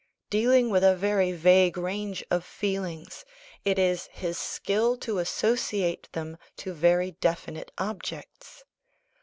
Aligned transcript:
Dealing 0.31 0.71
with 0.71 0.83
a 0.83 0.95
very 0.95 1.31
vague 1.31 1.77
range 1.77 2.23
of 2.31 2.43
feelings, 2.43 3.23
it 3.63 3.77
is 3.77 4.07
his 4.11 4.35
skill 4.35 4.97
to 4.97 5.19
associate 5.19 6.11
them 6.13 6.39
to 6.57 6.73
very 6.73 7.11
definite 7.11 7.71
objects. 7.77 8.63